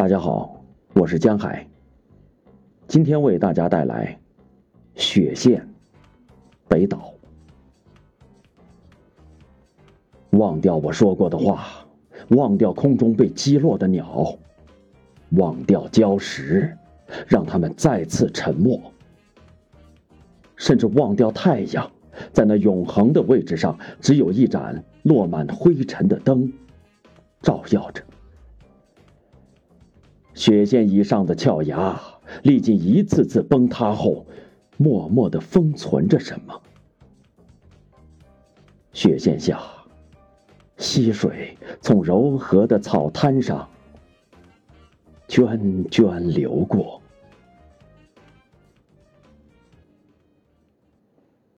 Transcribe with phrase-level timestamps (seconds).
[0.00, 0.58] 大家好，
[0.94, 1.68] 我是江海。
[2.88, 4.18] 今天为大家带来
[4.94, 5.68] 雪线
[6.66, 7.12] 北岛。
[10.30, 11.86] 忘掉我说过的话，
[12.30, 14.34] 忘掉空中被击落的鸟，
[15.32, 16.74] 忘掉礁石，
[17.26, 18.80] 让他们再次沉默，
[20.56, 21.92] 甚至忘掉太阳，
[22.32, 26.50] 在那永恒的位置上，只有一盏落满灰尘的灯，
[27.42, 28.02] 照耀着。
[30.40, 32.00] 雪线以上的峭崖，
[32.44, 34.24] 历经一次次崩塌后，
[34.78, 36.58] 默默的封存着什么？
[38.94, 39.60] 雪线下，
[40.78, 43.68] 溪水从柔和的草滩上
[45.28, 47.02] 涓涓流过。